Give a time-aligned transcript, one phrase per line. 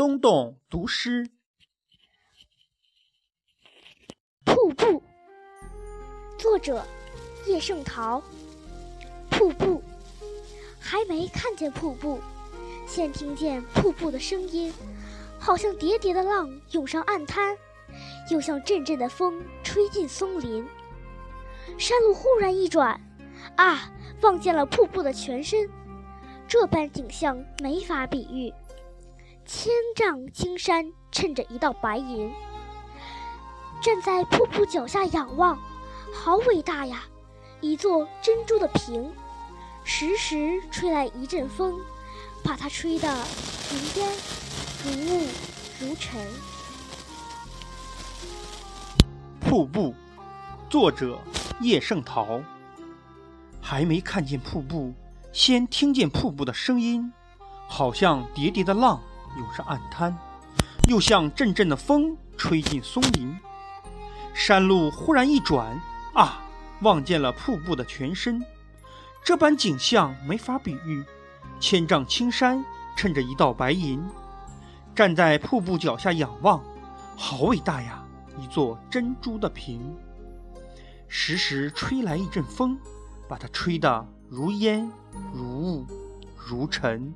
[0.00, 1.28] 东东读诗。
[4.46, 5.02] 瀑布，
[6.38, 6.82] 作者
[7.46, 8.22] 叶圣陶。
[9.28, 9.82] 瀑布，
[10.80, 12.18] 还没看见瀑布，
[12.86, 14.72] 先听见瀑布的声音，
[15.38, 17.54] 好像叠叠的浪涌上岸滩，
[18.30, 20.66] 又像阵阵的风吹进松林。
[21.76, 22.98] 山路忽然一转，
[23.56, 23.92] 啊，
[24.22, 25.68] 望见了瀑布的全身。
[26.48, 28.50] 这般景象没法比喻。
[29.52, 32.32] 千丈青山衬着一道白银，
[33.82, 35.58] 站在瀑布脚下仰望，
[36.14, 37.02] 好伟大呀！
[37.60, 39.12] 一座珍珠的屏，
[39.82, 41.76] 时时吹来一阵风，
[42.44, 43.12] 把它吹得
[43.72, 44.12] 如烟
[44.84, 45.26] 如雾
[45.80, 46.24] 如尘。
[49.40, 49.92] 瀑布，
[50.70, 51.18] 作者
[51.60, 52.40] 叶圣陶。
[53.60, 54.94] 还没看见瀑布，
[55.32, 57.12] 先听见瀑布的声音，
[57.66, 59.02] 好像叠叠的浪。
[59.38, 60.16] 又是暗滩，
[60.86, 63.36] 又像阵阵的风吹进松林。
[64.34, 65.80] 山路忽然一转，
[66.14, 66.42] 啊，
[66.82, 68.44] 望见了瀑布的全身。
[69.24, 71.04] 这般景象没法比喻。
[71.60, 72.64] 千丈青山
[72.96, 74.02] 衬着一道白银，
[74.94, 76.62] 站在瀑布脚下仰望，
[77.16, 78.02] 好伟大呀！
[78.38, 79.94] 一座珍珠的屏。
[81.06, 82.78] 时时吹来一阵风，
[83.28, 84.90] 把它吹得如烟
[85.34, 85.86] 如雾
[86.34, 87.12] 如尘。